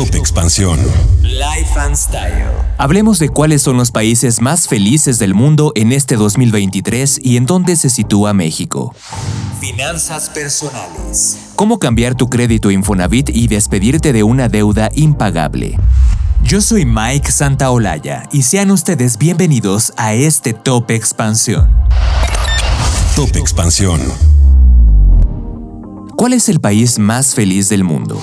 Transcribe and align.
Top 0.00 0.14
Expansión. 0.14 0.80
Life 1.20 1.78
and 1.78 1.94
Style. 1.94 2.46
Hablemos 2.78 3.18
de 3.18 3.28
cuáles 3.28 3.60
son 3.60 3.76
los 3.76 3.90
países 3.90 4.40
más 4.40 4.66
felices 4.66 5.18
del 5.18 5.34
mundo 5.34 5.72
en 5.74 5.92
este 5.92 6.16
2023 6.16 7.20
y 7.22 7.36
en 7.36 7.44
dónde 7.44 7.76
se 7.76 7.90
sitúa 7.90 8.32
México. 8.32 8.94
Finanzas 9.60 10.30
personales. 10.30 11.50
¿Cómo 11.54 11.78
cambiar 11.78 12.14
tu 12.14 12.30
crédito 12.30 12.70
Infonavit 12.70 13.28
y 13.28 13.46
despedirte 13.48 14.14
de 14.14 14.22
una 14.22 14.48
deuda 14.48 14.88
impagable? 14.94 15.78
Yo 16.44 16.62
soy 16.62 16.86
Mike 16.86 17.30
Santaolalla 17.30 18.22
y 18.32 18.44
sean 18.44 18.70
ustedes 18.70 19.18
bienvenidos 19.18 19.92
a 19.98 20.14
este 20.14 20.54
Top 20.54 20.90
Expansión. 20.92 21.68
Top 23.14 23.36
Expansión. 23.36 24.00
¿Cuál 26.16 26.32
es 26.32 26.48
el 26.48 26.58
país 26.58 26.98
más 26.98 27.34
feliz 27.34 27.68
del 27.68 27.84
mundo? 27.84 28.18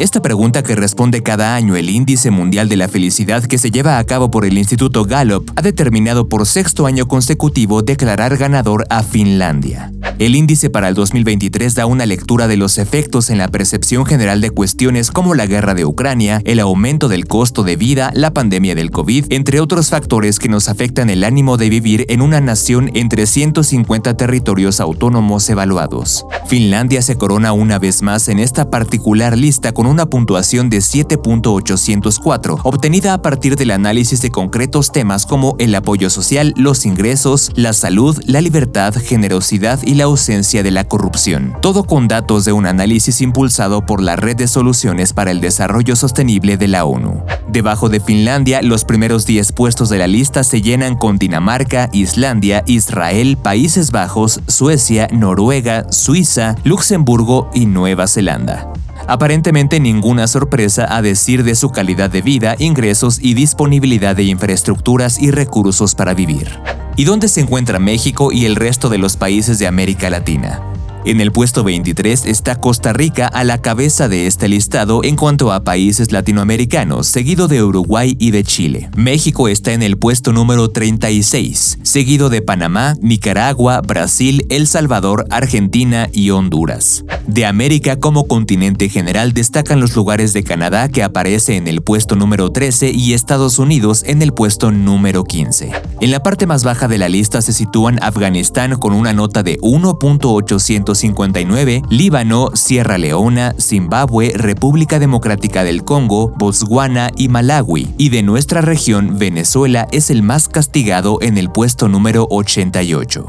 Esta 0.00 0.20
pregunta 0.20 0.64
que 0.64 0.74
responde 0.74 1.22
cada 1.22 1.54
año 1.54 1.76
el 1.76 1.88
Índice 1.88 2.32
Mundial 2.32 2.68
de 2.68 2.76
la 2.76 2.88
Felicidad 2.88 3.44
que 3.44 3.58
se 3.58 3.70
lleva 3.70 3.98
a 3.98 4.04
cabo 4.04 4.28
por 4.28 4.44
el 4.44 4.58
Instituto 4.58 5.04
Gallup 5.04 5.52
ha 5.54 5.62
determinado 5.62 6.28
por 6.28 6.46
sexto 6.46 6.86
año 6.86 7.06
consecutivo 7.06 7.82
declarar 7.82 8.36
ganador 8.36 8.86
a 8.90 9.04
Finlandia. 9.04 9.92
El 10.18 10.36
índice 10.36 10.70
para 10.70 10.88
el 10.88 10.94
2023 10.94 11.74
da 11.74 11.86
una 11.86 12.06
lectura 12.06 12.46
de 12.46 12.56
los 12.56 12.78
efectos 12.78 13.30
en 13.30 13.38
la 13.38 13.48
percepción 13.48 14.06
general 14.06 14.40
de 14.40 14.50
cuestiones 14.50 15.10
como 15.10 15.34
la 15.34 15.46
guerra 15.46 15.74
de 15.74 15.84
Ucrania, 15.84 16.40
el 16.44 16.60
aumento 16.60 17.08
del 17.08 17.26
costo 17.26 17.64
de 17.64 17.74
vida, 17.76 18.12
la 18.14 18.32
pandemia 18.32 18.76
del 18.76 18.92
COVID, 18.92 19.26
entre 19.30 19.60
otros 19.60 19.90
factores 19.90 20.38
que 20.38 20.48
nos 20.48 20.68
afectan 20.68 21.10
el 21.10 21.24
ánimo 21.24 21.56
de 21.56 21.68
vivir 21.68 22.06
en 22.08 22.22
una 22.22 22.40
nación 22.40 22.90
entre 22.94 23.26
150 23.26 24.16
territorios 24.16 24.78
autónomos 24.78 25.48
evaluados. 25.50 26.24
Finlandia 26.46 27.02
se 27.02 27.16
corona 27.16 27.52
una 27.52 27.80
vez 27.80 28.02
más 28.02 28.28
en 28.28 28.38
esta 28.38 28.70
particular 28.70 29.36
lista 29.36 29.72
con 29.72 29.83
una 29.86 30.06
puntuación 30.06 30.70
de 30.70 30.78
7.804, 30.78 32.60
obtenida 32.62 33.14
a 33.14 33.22
partir 33.22 33.56
del 33.56 33.70
análisis 33.70 34.20
de 34.22 34.30
concretos 34.30 34.92
temas 34.92 35.26
como 35.26 35.56
el 35.58 35.74
apoyo 35.74 36.10
social, 36.10 36.52
los 36.56 36.86
ingresos, 36.86 37.50
la 37.54 37.72
salud, 37.72 38.20
la 38.26 38.40
libertad, 38.40 38.94
generosidad 38.94 39.80
y 39.82 39.94
la 39.94 40.04
ausencia 40.04 40.62
de 40.62 40.70
la 40.70 40.84
corrupción. 40.84 41.56
Todo 41.60 41.84
con 41.84 42.08
datos 42.08 42.44
de 42.44 42.52
un 42.52 42.66
análisis 42.66 43.20
impulsado 43.20 43.84
por 43.86 44.02
la 44.02 44.16
Red 44.16 44.36
de 44.36 44.48
Soluciones 44.48 45.12
para 45.12 45.30
el 45.30 45.40
Desarrollo 45.40 45.96
Sostenible 45.96 46.56
de 46.56 46.68
la 46.68 46.84
ONU. 46.84 47.22
Debajo 47.48 47.88
de 47.88 48.00
Finlandia, 48.00 48.62
los 48.62 48.84
primeros 48.84 49.26
10 49.26 49.52
puestos 49.52 49.88
de 49.88 49.98
la 49.98 50.06
lista 50.06 50.44
se 50.44 50.62
llenan 50.62 50.96
con 50.96 51.18
Dinamarca, 51.18 51.88
Islandia, 51.92 52.64
Israel, 52.66 53.36
Países 53.36 53.90
Bajos, 53.90 54.40
Suecia, 54.46 55.08
Noruega, 55.12 55.90
Suiza, 55.90 56.56
Luxemburgo 56.64 57.50
y 57.54 57.66
Nueva 57.66 58.06
Zelanda. 58.06 58.72
Aparentemente 59.06 59.80
ninguna 59.80 60.26
sorpresa 60.26 60.86
a 60.88 61.02
decir 61.02 61.44
de 61.44 61.54
su 61.54 61.70
calidad 61.70 62.10
de 62.10 62.22
vida, 62.22 62.56
ingresos 62.58 63.18
y 63.20 63.34
disponibilidad 63.34 64.16
de 64.16 64.24
infraestructuras 64.24 65.20
y 65.20 65.30
recursos 65.30 65.94
para 65.94 66.14
vivir. 66.14 66.58
¿Y 66.96 67.04
dónde 67.04 67.28
se 67.28 67.40
encuentra 67.40 67.78
México 67.78 68.32
y 68.32 68.46
el 68.46 68.56
resto 68.56 68.88
de 68.88 68.98
los 68.98 69.16
países 69.16 69.58
de 69.58 69.66
América 69.66 70.08
Latina? 70.08 70.73
En 71.06 71.20
el 71.20 71.32
puesto 71.32 71.64
23 71.64 72.24
está 72.24 72.58
Costa 72.58 72.94
Rica 72.94 73.26
a 73.26 73.44
la 73.44 73.58
cabeza 73.58 74.08
de 74.08 74.26
este 74.26 74.48
listado 74.48 75.04
en 75.04 75.16
cuanto 75.16 75.52
a 75.52 75.62
países 75.62 76.12
latinoamericanos, 76.12 77.06
seguido 77.08 77.46
de 77.46 77.62
Uruguay 77.62 78.16
y 78.18 78.30
de 78.30 78.42
Chile. 78.42 78.88
México 78.96 79.48
está 79.48 79.74
en 79.74 79.82
el 79.82 79.98
puesto 79.98 80.32
número 80.32 80.70
36, 80.70 81.80
seguido 81.82 82.30
de 82.30 82.40
Panamá, 82.40 82.94
Nicaragua, 83.02 83.82
Brasil, 83.82 84.46
El 84.48 84.66
Salvador, 84.66 85.26
Argentina 85.28 86.08
y 86.10 86.30
Honduras. 86.30 87.04
De 87.26 87.44
América 87.44 87.96
como 87.96 88.26
continente 88.26 88.88
general 88.88 89.34
destacan 89.34 89.80
los 89.80 89.94
lugares 89.94 90.32
de 90.32 90.42
Canadá 90.42 90.88
que 90.88 91.02
aparece 91.02 91.56
en 91.56 91.68
el 91.68 91.82
puesto 91.82 92.16
número 92.16 92.50
13 92.50 92.92
y 92.92 93.12
Estados 93.12 93.58
Unidos 93.58 94.04
en 94.06 94.22
el 94.22 94.32
puesto 94.32 94.70
número 94.70 95.24
15. 95.24 95.70
En 96.00 96.10
la 96.10 96.22
parte 96.22 96.46
más 96.46 96.64
baja 96.64 96.88
de 96.88 96.96
la 96.96 97.10
lista 97.10 97.42
se 97.42 97.52
sitúan 97.52 98.02
Afganistán 98.02 98.76
con 98.76 98.94
una 98.94 99.12
nota 99.12 99.42
de 99.42 99.58
1.800 99.58 100.93
59, 100.94 101.82
Líbano, 101.90 102.50
Sierra 102.54 102.98
Leona, 102.98 103.54
Zimbabue, 103.58 104.32
República 104.34 104.98
Democrática 104.98 105.64
del 105.64 105.84
Congo, 105.84 106.32
Botswana 106.36 107.10
y 107.16 107.28
Malawi. 107.28 107.94
Y 107.98 108.08
de 108.08 108.22
nuestra 108.22 108.60
región, 108.60 109.18
Venezuela 109.18 109.88
es 109.90 110.10
el 110.10 110.22
más 110.22 110.48
castigado 110.48 111.18
en 111.20 111.38
el 111.38 111.50
puesto 111.50 111.88
número 111.88 112.26
88. 112.30 113.26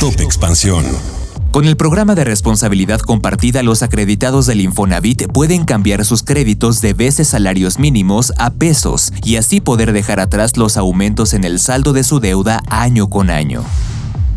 Top 0.00 0.20
Expansión. 0.20 0.84
Con 1.52 1.66
el 1.66 1.76
programa 1.76 2.14
de 2.14 2.24
responsabilidad 2.24 3.00
compartida, 3.00 3.62
los 3.62 3.82
acreditados 3.82 4.46
del 4.46 4.62
Infonavit 4.62 5.30
pueden 5.30 5.66
cambiar 5.66 6.06
sus 6.06 6.22
créditos 6.22 6.80
de 6.80 6.94
veces 6.94 7.28
salarios 7.28 7.78
mínimos 7.78 8.32
a 8.38 8.50
pesos 8.50 9.12
y 9.22 9.36
así 9.36 9.60
poder 9.60 9.92
dejar 9.92 10.18
atrás 10.18 10.56
los 10.56 10.78
aumentos 10.78 11.34
en 11.34 11.44
el 11.44 11.58
saldo 11.58 11.92
de 11.92 12.04
su 12.04 12.20
deuda 12.20 12.62
año 12.70 13.10
con 13.10 13.28
año. 13.28 13.64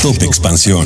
Top 0.01 0.21
Expansión. 0.21 0.85